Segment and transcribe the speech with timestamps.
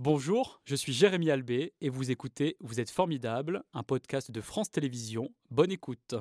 [0.00, 4.70] Bonjour, je suis Jérémy Albé et vous écoutez Vous êtes formidable, un podcast de France
[4.70, 5.30] Télévisions.
[5.50, 6.14] Bonne écoute.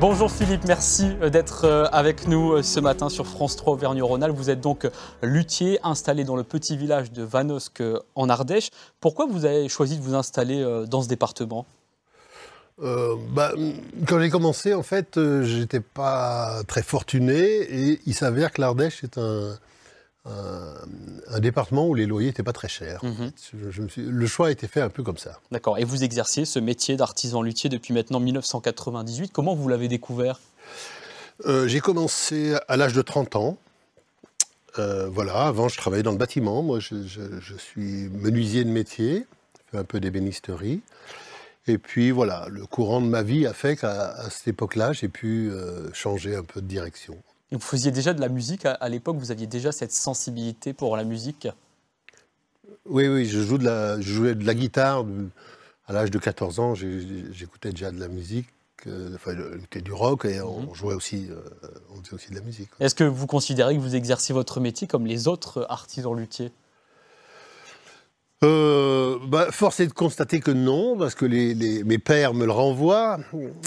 [0.00, 4.34] Bonjour Philippe, merci euh, d'être euh, avec nous euh, ce matin sur France 3 Auvergne-Rhône-Alpes.
[4.34, 4.90] Vous êtes donc
[5.22, 7.84] luthier installé dans le petit village de Vanosque
[8.16, 8.70] en Ardèche.
[8.98, 11.66] Pourquoi vous avez choisi de vous installer dans ce département?
[12.78, 13.52] Bah,
[14.06, 19.18] quand j'ai commencé, en fait, j'étais pas très fortuné et il s'avère que l'Ardèche est
[19.18, 19.58] un,
[21.28, 23.04] un, département où les loyers n'étaient pas très chers.
[23.04, 23.30] Mhm.
[23.70, 25.40] je, me suis, le choix a été fait un peu comme ça.
[25.52, 25.78] D'accord.
[25.78, 29.32] Et vous exerciez ce métier d'artisan luthier depuis maintenant 1998.
[29.32, 30.40] Comment vous l'avez découvert?
[31.46, 33.58] Euh, J'ai commencé à l'âge de 30 ans.
[34.78, 36.62] Euh, voilà, avant je travaillais dans le bâtiment.
[36.62, 36.96] Moi, je,
[37.56, 39.26] suis menuisier de métier,
[39.70, 40.80] fais un peu d'ébénisterie.
[41.68, 45.50] Et puis voilà, le courant de ma vie a fait qu'à cette époque-là, j'ai pu
[45.50, 47.16] euh, changer un peu de direction.
[47.50, 51.04] Vous faisiez déjà de la musique à, l'époque, vous aviez déjà cette sensibilité pour la
[51.04, 51.48] musique?
[52.86, 55.04] Oui, oui, je, joue de la, jouais de la guitare.
[55.88, 58.48] À l'âge de 14 ans, j'écoutais déjà de la musique,
[58.88, 60.74] euh, enfin, du rock et on mhm.
[60.74, 61.40] jouait aussi, euh,
[61.90, 62.70] on faisait aussi de la musique.
[62.80, 66.50] Est-ce que vous considérez que vous exercez votre métier comme les autres artisans luthiers
[68.44, 72.52] euh, bah, force est de constater que non, parce que les, mes pères me le
[72.52, 73.18] renvoient.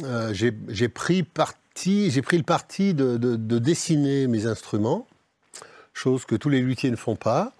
[0.03, 1.53] Euh, j'ai pris part
[1.85, 5.07] j'ai pris le parti de, dessiner mes instruments,
[5.99, 7.51] chose que tous les luthiers ne font pas.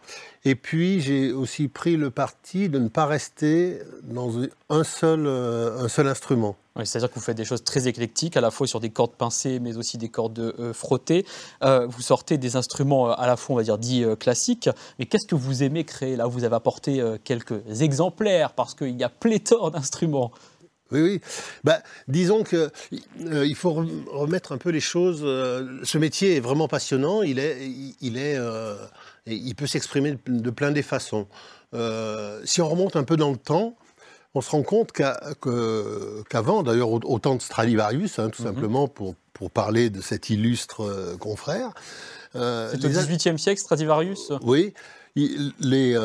[0.46, 4.32] Et puis j'ai aussi pris le parti de ne pas rester dans
[4.70, 6.56] un seul, euh, instrument.
[6.86, 9.60] C'est-à-dire que vous faites des choses très éclectiques, à la fois sur des cordes pincées,
[9.60, 11.26] mais aussi des cordes euh, frottées.
[11.62, 14.70] Euh, vous sortez des instruments à la fois, on va dire, dits classiques.
[14.98, 16.16] Mais qu'est-ce que vous aimez créer?
[16.16, 20.32] Là, vous avez apporté quelques exemplaires, parce qu'il y a pléthore d'instruments.
[20.92, 21.22] Oui, oui.
[21.64, 22.70] Bah, disons qu'il
[23.28, 25.22] euh, faut remettre un peu les choses.
[25.24, 27.22] Euh, ce métier est vraiment passionnant.
[27.22, 27.58] Il est,
[28.02, 28.76] il est, euh,
[29.28, 31.28] il peut s'exprimer de, plein des façons.
[32.44, 33.76] si on remonte un peu dans le temps,
[34.36, 38.48] on se rend compte qu'avant, d'ailleurs au, temps de Stradivarius, hein, tout mhm.
[38.48, 41.72] simplement pour, pour parler de cet illustre confrère.
[42.34, 44.32] C'est au XVIIIe siècle, Stradivarius?
[44.44, 44.74] Oui,
[45.16, 45.96] les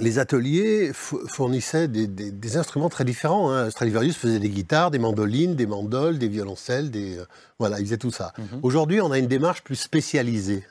[0.00, 3.50] les ateliers fournissaient des, instruments très différents.
[3.50, 3.70] Hein.
[3.70, 7.24] Stradivarius faisait des guitares, des mandolines, des mandoles, des violoncelles, des, euh,
[7.58, 8.32] voilà, il faisait tout ça.
[8.38, 8.60] Mhm.
[8.62, 10.64] Aujourd'hui, on a une démarche plus spécialisée.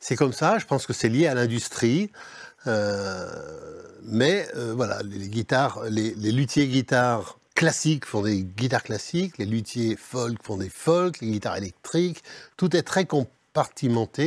[0.00, 2.10] C'est comme ça, je pense que c'est lié à l'industrie.
[2.66, 3.26] Euh,
[4.04, 9.46] mais euh, voilà, les, guitares, les, les luthiers guitares classiques font des guitares classiques, les
[9.46, 12.22] luthiers folk font des folk, les guitares électriques.
[12.56, 13.30] Tout est très complexe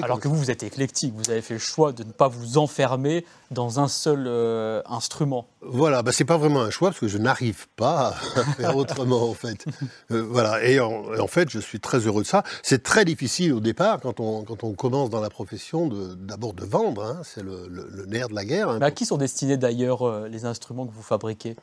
[0.01, 2.57] alors que vous, vous êtes éclectique, vous avez fait le choix de ne pas vous
[2.57, 5.47] enfermer dans un seul euh, instrument.
[5.61, 9.29] Voilà, bah, c'est pas vraiment un choix parce que je n'arrive pas à faire autrement
[9.29, 9.65] en fait.
[10.11, 12.43] Euh, voilà, et en, fait, je suis très heureux de ça.
[12.63, 15.87] C'est très difficile au départ quand on, quand on commence dans la profession
[16.17, 17.21] d'abord de, vendre, hein.
[17.23, 18.69] c'est le, nerf de la guerre.
[18.69, 18.81] Hein.
[18.81, 21.55] à qui sont destinés d'ailleurs euh, les instruments que vous fabriquez?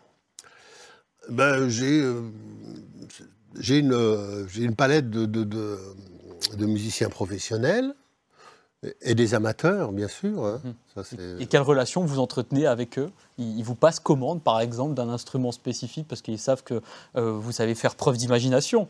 [1.29, 2.05] Ben, J'ai
[3.79, 5.79] une, une palette de de
[6.67, 7.95] musiciens professionnels
[9.01, 10.45] et des amateurs, bien sûr.
[10.45, 10.61] Hein.
[10.97, 11.41] Hum.
[11.41, 13.11] et quelle relation vous entretenez avec eux?
[13.39, 16.81] Ils, vous passent commande, par exemple, d'un instrument spécifique parce qu'ils savent que
[17.17, 18.89] euh, vous savez faire preuve d'imagination?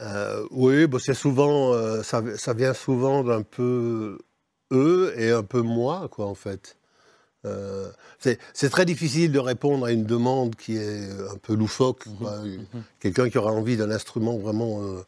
[0.00, 4.18] Euh, Oui, bah, c'est souvent, euh, ça, ça, vient souvent d'un peu
[4.72, 6.76] eux et un peu moi, quoi, en fait.
[8.18, 12.06] c'est très difficile de répondre à une demande qui est un peu loufoque.
[12.06, 15.04] Mmh Quelqu'un qui aura envie d'un instrument vraiment euh,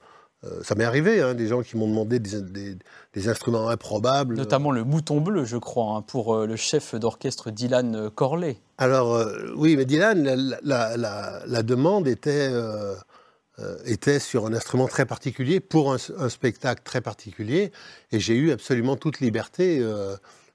[0.62, 4.34] ça m'est arrivé, hein, des gens qui m'ont demandé des, instruments improbables.
[4.34, 8.56] Notamment le mouton bleu, je crois, hein, pour euh, le chef d'orchestre Dylan Corley.
[8.78, 12.50] Alors, euh, oui, mais Dylan, la, demande était,
[13.84, 17.70] était sur un instrument très particulier, pour un, spectacle très particulier,
[18.10, 19.84] et j'ai eu absolument toute liberté.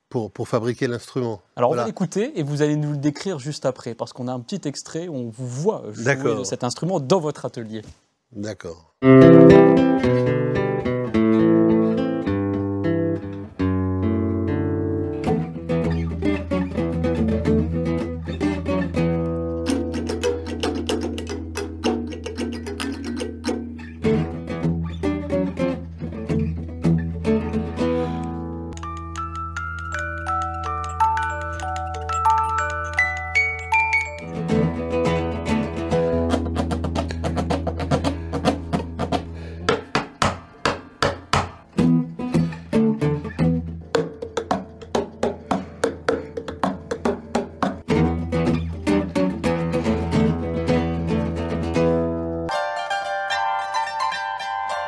[0.09, 1.41] Pour, pour, fabriquer l'instrument.
[1.57, 4.31] Alors on va l'écouter et vous allez nous le décrire juste après, parce qu'on a
[4.31, 7.81] un petit extrait où on vous voit jouer cet instrument dans votre atelier.
[8.31, 8.93] D'accord.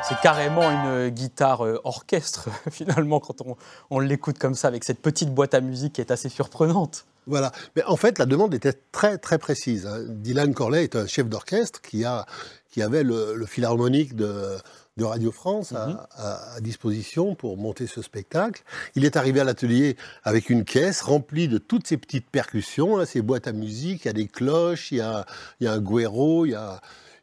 [0.09, 3.56] C'est carrément une guitare euh, orchestre, finalement, quand on,
[3.91, 7.06] on l'écoute comme ça, avec cette petite boîte à musique qui est assez surprenante.
[7.27, 7.51] Voilà.
[7.75, 9.85] Mais en fait, la demande était très, très précise.
[9.85, 10.00] hein.
[10.07, 12.25] Dylan Corley est un chef d'orchestre qui, a,
[12.71, 14.57] qui avait le, le philharmonique de,
[14.97, 15.97] de Radio France à, Mhm.
[16.15, 18.63] à- à disposition pour monter ce spectacle.
[18.95, 23.06] Il est arrivé à l'atelier avec une caisse remplie de toutes ces petites percussions, là,
[23.06, 25.27] ces boîtes à musique, il y a des cloches, il y a,
[25.59, 26.81] il y a un guéro, il y a...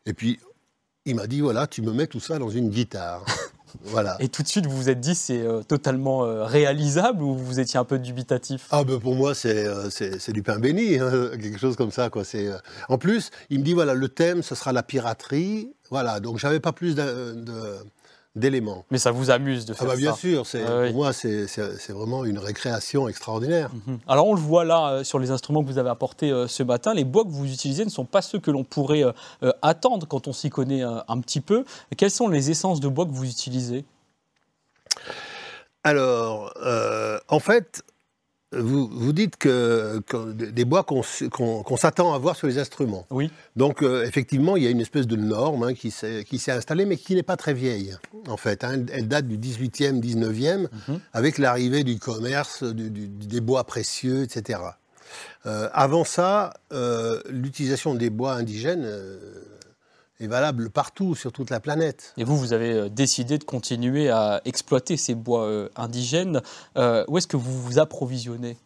[0.08, 0.38] Et puis,
[1.06, 3.25] il m'a dit, voilà, tu me mets tout ça dans une guitare.
[3.85, 4.17] voilà.
[4.20, 7.61] Et tout de suite, vous vous êtes dit, c'est euh, totalement euh, réalisable ou vous
[7.61, 8.67] étiez un peu dubitatif?
[8.70, 12.11] Ah ben pour moi c'est euh, c'est du pain béni, hein, quelque chose comme ça
[12.11, 12.25] quoi.
[12.25, 12.49] C'est
[12.88, 16.61] en plus il me dit voilà le thème ce sera la piraterie, voilà donc j'avais
[16.61, 17.76] pas plus d'un- de-
[18.36, 18.84] d'éléments.
[18.90, 20.88] Mais ça vous amuse de Ah faire bah bien ça sûr, Ah oui.
[20.90, 21.46] pour moi c'est
[21.88, 23.70] vraiment une récréation extraordinaire.
[23.86, 23.98] Mhm.
[24.06, 26.62] Alors on le voit là euh, sur les instruments que vous avez apportés euh, ce
[26.62, 29.02] matin, les bois que vous utilisez ne sont pas ceux que l'on pourrait
[29.42, 31.64] euh, attendre quand on s'y connaît un petit peu.
[31.96, 33.84] Quelles sont les essences de bois que vous utilisez?
[35.82, 36.52] Alors
[37.28, 37.82] en fait
[38.52, 41.02] vous, vous dites que, que des bois qu'on
[41.76, 43.04] s'attend à voir sur les instruments.
[43.10, 43.31] Oui.
[43.56, 46.96] Donc euh, effectivement, il y a une espèce de norme hein, qui s'est installée, mais
[46.96, 47.96] qui n'est pas très vieille,
[48.28, 48.62] en fait.
[48.64, 48.84] hein.
[48.93, 51.00] Elle date du 18e, 19e, Mhm.
[51.12, 54.60] avec l'arrivée du commerce, du- du- des bois précieux, etc.
[55.46, 58.84] Euh, avant ça, euh, l'utilisation des bois indigènes
[60.20, 62.14] est valable partout, sur toute la planète.
[62.16, 66.40] Et vous, vous avez euh, décidé de continuer à exploiter ces bois euh, indigènes.
[66.76, 68.56] Euh, où est-ce que vous vous approvisionnez?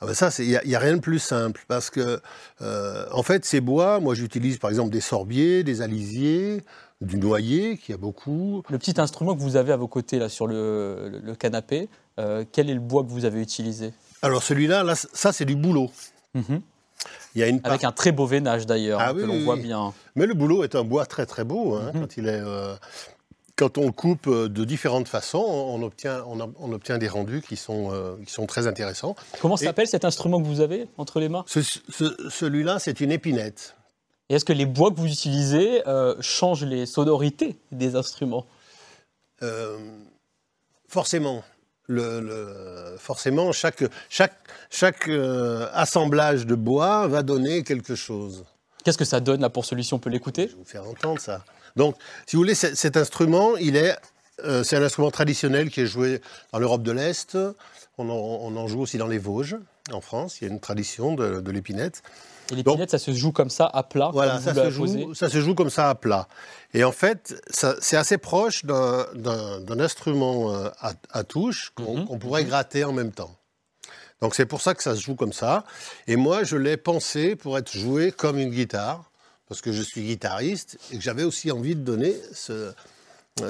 [0.00, 2.20] Ah ben ça, il n'y a, y a rien de plus simple parce que,
[2.60, 6.62] euh, en fait, ces bois, moi j'utilise par exemple des sorbiers, des alisiers,
[7.00, 8.62] du noyer, qui a beaucoup.
[8.68, 11.88] Le petit instrument que vous avez à vos côtés là sur le, le- le canapé,
[12.18, 13.92] euh, quel est le bois que vous avez utilisé?
[14.22, 15.90] Alors celui-là, là, ça c'est du boulot.
[16.34, 16.62] Mhm.
[17.34, 19.34] Il y a une Avec un très beau veinage d'ailleurs, Ah hein, oui, que l'on
[19.34, 19.92] oui, voit bien.
[20.16, 22.00] Mais le boulot est un bois très très beau hein, Mhm.
[22.00, 22.40] quand il est.
[22.44, 22.74] euh,
[23.54, 27.06] quand on le coupe euh, de différentes façons, on obtient, on, a- on obtient des
[27.08, 29.14] rendus qui sont, euh, qui sont très intéressants.
[29.40, 31.44] Comment s'appelle cet instrument que vous avez entre les mains?
[31.46, 33.76] Ce- ce- Celui-là, c'est une épinette.
[34.30, 38.46] Et est-ce que les bois que vous utilisez euh, changent les sonorités des instruments?
[40.88, 41.42] Forcément,
[41.86, 44.34] le, le- forcément, chaque, chaque,
[44.70, 48.44] chaque euh, assemblage de bois va donner quelque chose.
[48.84, 49.94] Qu'est-ce que ça donne là pour celui-ci?
[49.94, 50.48] On peut l'écouter?
[50.48, 51.44] Je vais vous faire entendre ça.
[51.76, 51.96] Donc,
[52.26, 53.96] si vous voulez, cet instrument, il est,
[54.44, 56.20] euh, c'est un instrument traditionnel qui est joué
[56.52, 57.38] dans l'Europe de l'Est.
[57.98, 59.56] On en, on en joue aussi dans les Vosges,
[59.92, 60.40] en France.
[60.40, 62.02] Il y a une tradition de, de l'épinette.
[62.52, 65.40] Et l'épinette, ça se joue comme ça à plat Voilà, ça se, joue, ça se
[65.40, 66.28] joue comme ça à plat.
[66.74, 69.06] Et en fait, c'est assez proche d'un-
[69.80, 73.34] instrument euh, à, à touche qu'on Mhm, pourrait gratter en même temps.
[74.20, 75.64] Donc c'est pour ça que ça se joue comme ça.
[76.06, 79.10] Et moi, je l'ai pensé pour être joué comme une guitare,
[79.48, 82.72] parce que je suis guitariste et que j'avais aussi envie de donner ce-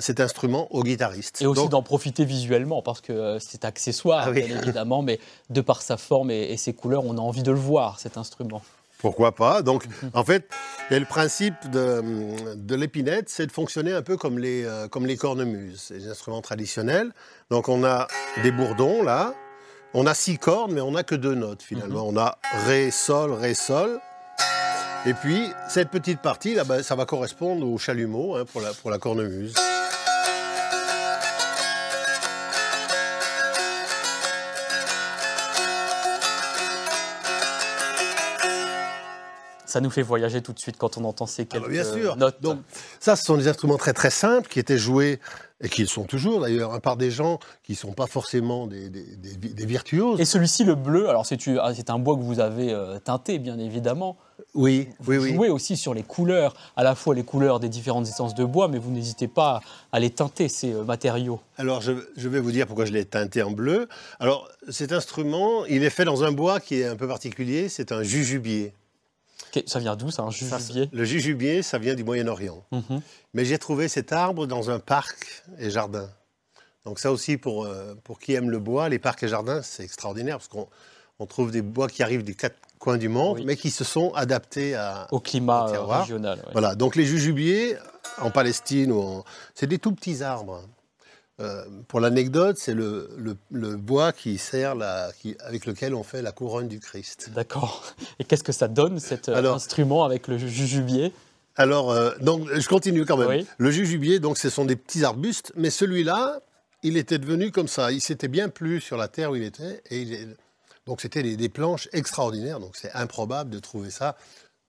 [0.01, 1.43] cet instrument aux guitaristes.
[1.43, 4.43] Et aussi d'en profiter visuellement, parce que euh, c'est accessoire, Ah oui.
[4.45, 5.19] bien évidemment, mais
[5.51, 8.17] de par sa forme et, et ses couleurs, on a envie de le voir, cet
[8.17, 8.63] instrument.
[9.03, 9.61] Pourquoi pas?
[9.63, 10.11] Donc, Mhm.
[10.15, 10.49] en fait,
[10.91, 12.03] le principe de,
[12.55, 16.41] de l'épinette, c'est de fonctionner un peu comme les, euh, comme les cornemuses, des instruments
[16.41, 17.11] traditionnels.
[17.51, 18.07] Donc, on a
[18.43, 19.35] des bourdons, là.
[19.95, 22.07] On a six cordes, mais on n'a que deux notes, finalement.
[22.09, 24.01] On a Ré, Sol, Ré, Sol.
[25.05, 28.73] Et puis, cette petite partie, là, ben, ça va correspondre au chalumeau hein, pour, la,
[28.73, 29.53] pour la cornemuse.
[39.73, 41.85] Ça nous fait voyager tout de suite quand on entend ces Ah quelques bah, bien
[41.85, 42.17] sûr.
[42.17, 42.43] notes.
[42.43, 42.59] Donc,
[43.01, 45.19] ça, ce sont des instruments très très simples qui étaient joués,
[45.65, 48.91] et qui sont toujours d'ailleurs, hein, par des gens qui ne sont pas forcément des,
[48.91, 50.21] des- des- des virtuoses.
[50.21, 53.59] Et celui-ci, le bleu, alors c'est ah, un bois que vous avez euh, teinté, bien
[53.59, 54.19] évidemment.
[54.55, 55.35] Oui, oui, Vous oui.
[55.35, 58.69] jouez aussi sur les couleurs, à la fois les couleurs des différentes essences de bois,
[58.69, 59.63] mais vous n'hésitez pas
[59.93, 61.41] à les teinter, ces euh, matériaux.
[61.57, 63.89] Alors, je, je vais vous dire pourquoi je l'ai teinté en bleu.
[64.21, 67.93] Alors, cet instrument, il est fait dans un bois qui est un peu particulier, c'est
[67.93, 68.75] un jujubier.
[69.67, 70.89] Ça vient d'où, ça, un jujubier?
[70.93, 72.65] Le jujubier, ça vient du Moyen-Orient.
[72.73, 73.01] Mhm.
[73.35, 76.09] Mais j'ai trouvé cet arbre dans un parc et jardin.
[76.85, 79.85] Donc ça aussi, pour, euh, pour qui aime le bois, les parcs et jardins, c'est
[79.85, 80.69] extraordinaire parce qu'on
[81.19, 83.45] on trouve des bois qui arrivent des quatre coins du monde, Oui.
[83.47, 85.07] mais qui se sont adaptés à...
[85.13, 86.39] Au climat Au euh, régional.
[86.39, 86.53] ouais.
[86.53, 87.77] Voilà, donc les jujubiers,
[88.19, 88.93] en Palestine,
[89.55, 90.63] c'est des tout petits arbres.
[91.41, 96.03] Euh, pour l'anecdote, c'est le, le- le bois qui sert la, qui- avec lequel on
[96.03, 97.31] fait la couronne du Christ.
[97.35, 97.85] D'accord.
[98.19, 101.13] Et qu'est-ce que ça donne, cet euh, Alors- instrument avec le jujubier?
[101.57, 103.29] Alors, euh, donc, je continue quand même.
[103.29, 103.47] Oui.
[103.59, 106.41] Le jujubier, donc, ce sont des petits arbustes, mais celui-là,
[106.83, 107.93] il était devenu comme ça.
[107.93, 110.37] Il s'était bien plu sur la terre où il était, et il
[110.85, 112.59] donc c'était des, des planches extraordinaires.
[112.59, 114.17] Donc, c'est improbable de trouver ça.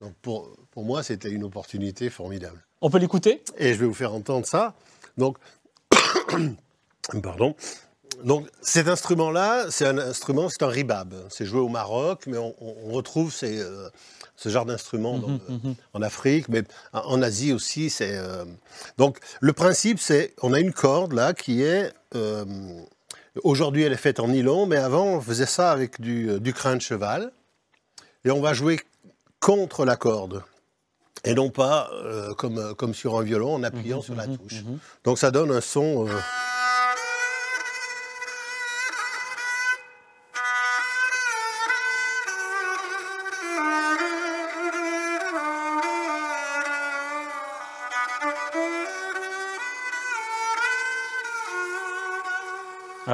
[0.00, 2.64] Donc, pour, pour moi, c'était une opportunité formidable.
[2.80, 3.42] On peut l'écouter?
[3.58, 4.74] Et je vais vous faire entendre ça.
[5.18, 5.38] Donc,
[7.22, 7.54] pardon.
[8.22, 11.14] Donc cet instrument-là, c'est un instrument, c'est un ribab.
[11.28, 12.54] C'est joué au Maroc, mais on,
[12.92, 13.88] retrouve euh,
[14.36, 15.74] ce genre d'instrument mhm, mhm.
[15.92, 16.62] en Afrique, mais
[16.92, 17.90] en Asie aussi.
[17.90, 18.44] C'est euh,
[18.98, 22.44] donc le principe, c'est on a une corde là qui est euh,
[23.42, 26.76] aujourd'hui elle est faite en nylon, mais avant on faisait ça avec du, du crin
[26.76, 27.32] de cheval,
[28.24, 28.80] et on va jouer
[29.40, 30.42] contre la corde
[31.24, 31.90] et non pas
[32.36, 34.64] comme, comme sur un violon en appuyant mhm, sur la touche.
[35.04, 36.06] Donc ça donne un son.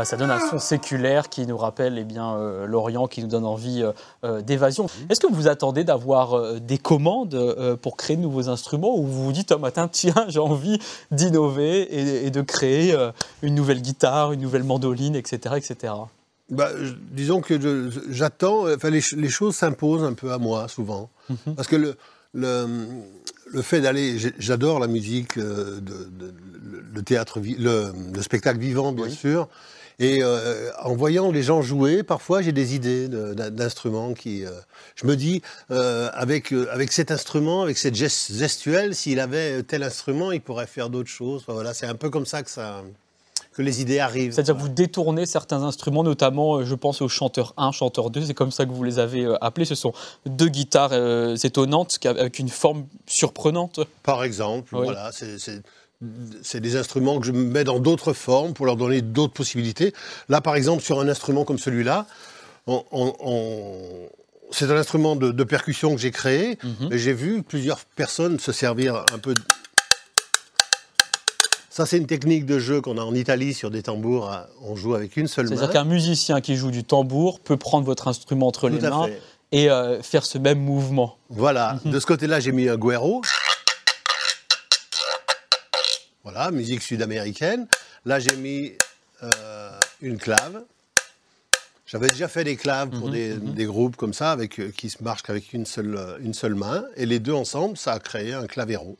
[0.04, 3.44] Ça donne un son séculaire qui nous rappelle eh bien, euh, l'Orient, qui nous donne
[3.44, 3.92] envie euh,
[4.24, 4.84] euh, d'évasion.
[4.84, 5.06] Mhm.
[5.10, 9.32] Est-ce que vous attendez d'avoir des commandes pour créer de nouveaux instruments ou vous vous
[9.32, 10.78] dites un matin, tiens, j'ai envie
[11.10, 12.96] d'innover et, de créer
[13.42, 15.56] une nouvelle guitare, une nouvelle mandoline, etc.
[15.56, 15.94] etc.
[16.48, 16.70] Bah,
[17.12, 21.10] disons que j'attends, enfin, les, choses s'imposent un peu à moi souvent.
[21.28, 21.54] Mhm.
[21.54, 21.96] Parce que le,
[22.34, 22.66] le,
[23.52, 25.82] le fait d'aller, j'adore la musique, de,
[26.92, 29.48] le théâtre, le, spectacle vivant, bien sûr.
[30.00, 34.46] Et euh, en voyant les gens jouer, parfois j'ai des idées d'instruments qui.
[34.46, 34.50] Euh,
[34.96, 40.32] je me dis, euh, avec, avec cet instrument, avec cette gestuelle, s'il avait tel instrument,
[40.32, 41.44] il pourrait faire d'autres choses.
[41.46, 42.82] voilà, c'est un peu comme ça que ça
[43.52, 44.32] que les idées arrivent.
[44.32, 48.34] C'est-à-dire que vous détournez certains instruments, notamment, je pense au chanteur 1, chanteur 2, c'est
[48.34, 49.64] comme ça que vous les avez appelés.
[49.66, 49.92] Ce sont
[50.24, 50.94] deux guitares
[51.44, 53.80] étonnantes avec une forme surprenante.
[54.04, 55.62] Par exemple, voilà, c'est
[56.42, 59.92] c'est des instruments que je mets dans d'autres formes pour leur donner d'autres possibilités.
[60.28, 62.06] Là, par exemple, sur un instrument comme celui-là,
[64.50, 66.58] c'est un instrument de, percussion que j'ai créé.
[66.62, 66.92] Mhm.
[66.92, 69.34] et J'ai vu plusieurs personnes se servir un peu.
[71.68, 74.30] Ça, c'est une technique de jeu qu'on a en Italie sur des tambours.
[74.62, 75.56] On joue avec une seule main.
[75.56, 79.08] C'est-à-dire qu'un musicien qui joue du tambour peut prendre votre instrument entre les mains
[79.52, 81.18] et euh, faire ce même mouvement.
[81.28, 81.78] Voilà.
[81.84, 81.92] Mhm.
[81.92, 83.22] De ce côté-là, j'ai mis un guero.
[86.22, 87.66] Voilà, musique sud-américaine.
[88.04, 88.72] Là, j'ai mis
[89.22, 89.70] euh,
[90.02, 90.64] une clave.
[91.86, 93.54] J'avais déjà fait des claves pour mhm, mhm.
[93.54, 96.54] des, groupes comme ça, avec, euh, qui se marchent qu'avec une seule, euh, une seule
[96.54, 96.84] main.
[96.96, 98.98] Et les deux ensemble, ça a créé un clavéro.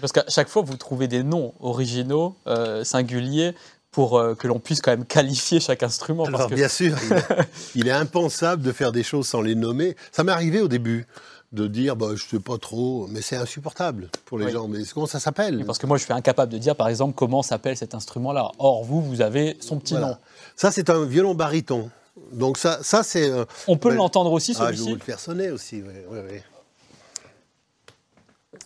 [0.00, 2.36] Parce qu'à chaque fois, vous trouvez des noms originaux,
[2.82, 3.54] singuliers,
[3.92, 6.24] pour que l'on puisse quand même qualifier chaque instrument.
[6.24, 6.96] Alors, bien sûr,
[7.74, 9.96] il est, impensable de faire des choses sans les nommer.
[10.10, 11.06] Ça m'est arrivé au début
[11.52, 14.66] de dire bah, je ne sais pas trop, mais c'est insupportable pour les gens.
[14.68, 15.64] Mais comment ça s'appelle?
[15.66, 18.50] Parce que moi, je suis incapable de dire, par exemple, comment s'appelle cet instrument-là.
[18.58, 20.16] Or, vous, vous avez son petit nom.
[20.56, 21.90] Ça, c'est un violon baryton.
[22.32, 23.30] Donc ça, ça c'est.
[23.30, 24.68] Euh, On peut l'entendre aussi, celui-ci.
[24.68, 26.40] Ah, je vais vous le faire sonner aussi, oui, oui,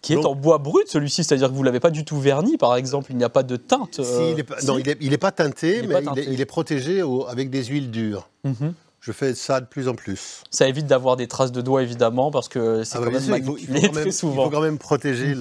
[0.02, 2.56] Qui est en bois brut, celui-ci, c'est-à-dire que vous ne l'avez pas du tout verni,
[2.56, 4.00] par exemple, il n'y a pas de teinte.
[4.00, 7.64] Euh, il est pas, non, il n'est pas teinté, mais Il, est, protégé avec des
[7.64, 8.28] huiles dures.
[8.44, 8.74] Mhm
[9.06, 10.42] je fais ça de plus en plus.
[10.50, 13.44] Ça évite d'avoir des traces de doigts, évidemment, parce que c'est ah quand, même il
[13.44, 14.42] faut, quand même, souvent.
[14.42, 15.36] Il faut quand même protéger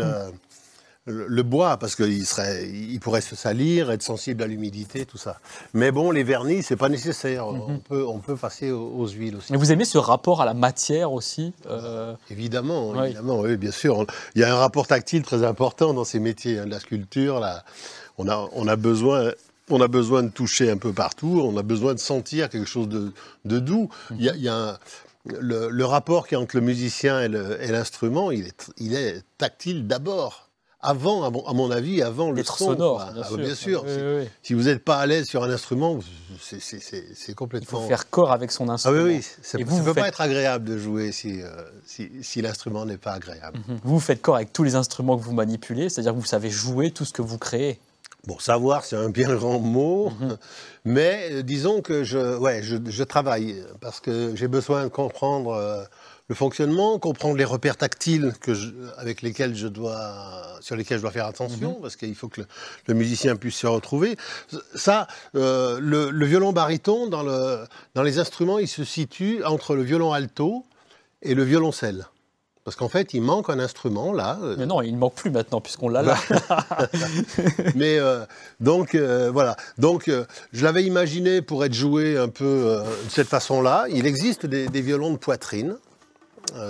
[1.08, 5.40] le, bois, parce qu'il serait, il pourrait se salir, être sensible à l'humidité, tout ça.
[5.74, 7.46] Mais bon, les vernis, c'est pas nécessaire.
[7.48, 7.62] Mhm.
[7.68, 9.52] on, peut, on peut passer aux, huiles aussi.
[9.52, 14.06] Mais vous aimez ce rapport à la matière aussi euh Évidemment, évidemment, oui, bien sûr.
[14.34, 17.40] Il y a un rapport tactile très important dans ces métiers, hein, de la sculpture.
[17.40, 17.64] Là.
[18.18, 19.32] On, a, on a besoin
[19.72, 22.88] on a besoin de toucher un peu partout, on a besoin de sentir quelque chose
[22.88, 23.90] de, doux.
[24.12, 24.80] Il y a,
[25.26, 30.45] le, rapport qui est entre le musicien et l'instrument, il est, il est tactile d'abord.
[30.86, 32.56] Avant, à mon, avis, avant le son.
[32.56, 33.04] sonore,
[33.38, 33.84] bien sûr.
[33.88, 36.00] Ah, si, vous n'êtes pas à l'aise sur un instrument,
[36.40, 37.80] c'est complètement.
[37.80, 38.98] Il faut faire corps avec son instrument.
[39.00, 39.28] Ah oui, oui.
[39.42, 41.50] Ça ne peut pas être agréable de jouer si, euh,
[42.22, 43.60] si, l'instrument n'est pas agréable.
[43.68, 43.80] Mhm.
[43.84, 46.92] Vous faites corps avec tous les instruments que vous manipulez, c'est-à-dire que vous savez jouer
[46.92, 47.80] tout ce que vous créez.
[48.28, 50.38] Bon, savoir, c'est un bien grand mot, mhm.
[50.86, 55.84] mais euh, disons que je, ouais, je, travaille parce que j'ai besoin de comprendre euh,
[56.28, 58.54] le fonctionnement, comprendre les repères tactiles que
[58.98, 61.82] avec lesquels je dois, sur lesquels je dois faire attention, mhm.
[61.82, 62.42] parce qu'il faut que
[62.88, 64.18] le, musicien puisse se retrouver.
[64.74, 69.84] Ça, euh, le, violon baryton, dans, le, dans les instruments, il se situe entre le
[69.84, 70.66] violon alto
[71.22, 72.08] et le violoncelle.
[72.66, 74.40] Parce qu'en fait, il manque un instrument là.
[74.42, 74.56] Euh.
[74.58, 76.18] Mais non, il ne manque plus maintenant puisqu'on l'a là.
[77.76, 78.26] Mais euh,
[78.60, 79.56] donc euh, voilà.
[79.78, 80.10] Donc
[80.52, 83.86] je l'avais imaginé pour être joué un peu de cette façon-là.
[83.92, 85.78] Il existe des, violons de poitrine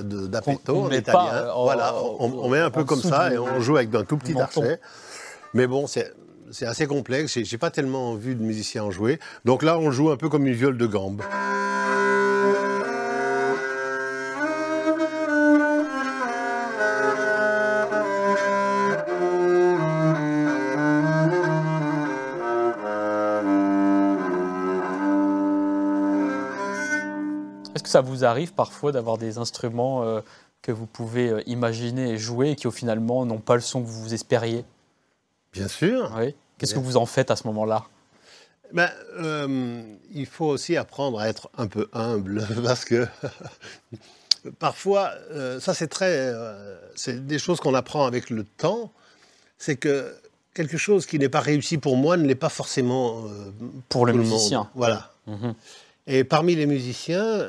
[0.04, 1.52] d'Apetto en italien.
[1.56, 4.80] voilà, on, met un peu comme ça et on joue avec un tout petit archet.
[5.54, 6.14] Mais bon, c'est
[6.52, 7.38] c'est assez complexe.
[7.42, 9.20] J'ai pas tellement vu de musiciens en jouer.
[9.46, 11.22] Donc là, on joue un peu comme une viole de gambe.
[27.96, 30.20] Ça vous arrive parfois d'avoir des instruments euh,
[30.62, 33.82] que vous pouvez euh, imaginer et jouer et qui, au finalement, n'ont pas le son
[33.82, 34.66] que vous espériez?
[35.54, 36.14] Bien sûr.
[36.18, 36.36] Oui.
[36.58, 37.86] Qu'est-ce que vous en faites à ce moment-là?
[38.74, 39.82] Ben, euh,
[40.14, 43.08] il faut aussi apprendre à être un peu humble parce que
[44.60, 48.92] parfois, euh, ça c'est très, euh, c'est des choses qu'on apprend avec le temps.
[49.58, 50.14] C'est que
[50.54, 53.24] quelque chose qui n'est pas réussi pour moi ne l'est pas forcément
[53.88, 54.60] pour le tout musicien.
[54.60, 54.68] monde.
[54.76, 55.14] Voilà.
[55.28, 55.56] Mhm.
[56.08, 57.48] Et parmi les musiciens,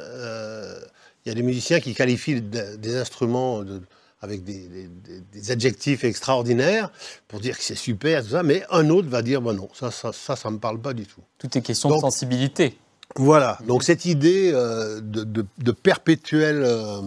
[1.25, 3.83] il y a des musiciens qui qualifient des instruments de,
[4.21, 6.91] avec des, adjectifs extraordinaires
[7.29, 9.91] pour dire que c'est super, tout ça, mais un autre va dire, bon non, ça,
[9.91, 11.21] ça, ça, me parle pas du tout.
[11.39, 12.79] Tout est question de sensibilité.
[13.15, 17.01] Voilà, donc cette idée euh, de, de, perpétuel euh,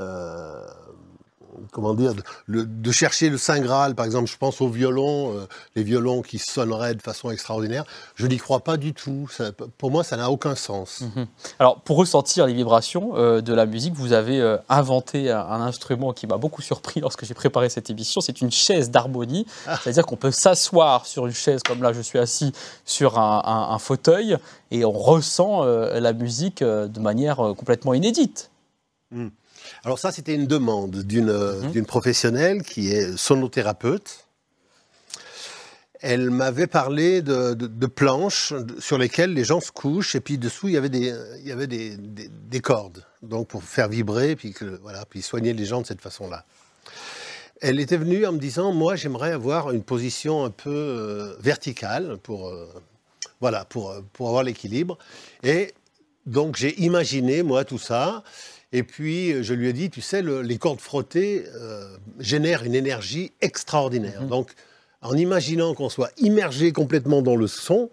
[0.00, 0.66] euh,
[1.70, 2.14] comment dire,
[2.48, 6.38] de, chercher le Saint Graal, par exemple, je pense aux violons, euh, les violons qui
[6.38, 9.28] sonneraient de façon extraordinaire, je n'y crois pas du tout.
[9.78, 11.02] pour moi, ça n'a aucun sens.
[11.02, 11.26] Mhm.
[11.58, 16.12] Alors, pour ressentir les vibrations euh, de la musique, vous avez euh, inventé un, instrument
[16.12, 18.20] qui m'a beaucoup surpris lorsque j'ai préparé cette émission.
[18.20, 19.78] C'est une chaise d'harmonie, ah.
[19.82, 22.52] c'est-à-dire qu'on peut s'asseoir sur une chaise comme là, je suis assis
[22.84, 24.36] sur un, fauteuil
[24.70, 28.50] et on ressent la musique de manière complètement inédite.
[29.10, 29.28] Hmm.
[29.84, 34.26] Alors ça, c'était une demande d'une professionnelle qui est sonothérapeute.
[36.00, 40.74] Elle m'avait parlé de, planches sur lesquelles les gens se couchent et puis dessous il
[40.74, 45.04] y avait des, il y avait des, cordes, donc pour faire vibrer puis que, voilà
[45.08, 46.44] puis soigner les gens de cette façon-là.
[47.60, 52.18] Elle était venue en me disant moi j'aimerais avoir une position un peu euh, verticale
[52.20, 52.66] pour euh,
[53.40, 54.98] voilà pour pour avoir l'équilibre
[55.44, 55.72] et
[56.26, 58.24] donc j'ai imaginé moi tout ça
[58.72, 63.32] et puis, je lui ai dit, tu sais, les cordes frottées euh, génèrent une énergie
[63.40, 64.22] extraordinaire.
[64.22, 64.28] Mhm.
[64.28, 64.52] Donc,
[65.02, 67.90] en imaginant qu'on soit immergé complètement dans le son,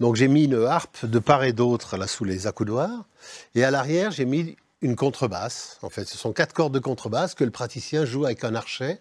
[0.00, 3.06] donc j'ai mis une harpe de part et d'autre là sous les accoudoirs,
[3.54, 5.78] et à l'arrière j'ai mis une contrebasse.
[5.82, 8.98] En fait, ce sont quatre cordes de contrebasse que le praticien joue avec un archet.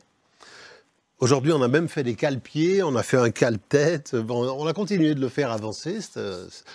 [1.23, 4.13] Aujourd'hui, on a même fait des cale-pieds, on a fait un cale-tête.
[4.27, 5.99] on a continué de le faire avancer.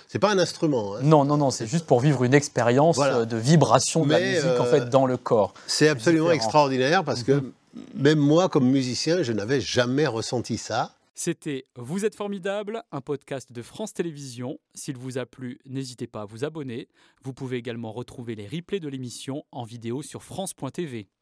[0.06, 0.96] C'est pas un instrument.
[0.96, 1.00] Hein.
[1.02, 4.58] Non, non, non, c'est juste pour vivre une expérience euh, de vibration de la musique
[4.58, 5.52] en fait euh, dans le corps.
[5.66, 7.52] C'est absolument extraordinaire parce que mhm.
[7.96, 10.94] même moi, comme musicien, je n'avais jamais ressenti ça.
[11.14, 14.58] C'était Vous êtes formidable, un podcast de France Télévisions.
[14.72, 16.88] S'il vous a plu, n'hésitez pas à vous abonner.
[17.22, 21.08] Vous pouvez également retrouver les replays de l'émission en vidéo sur France.tv.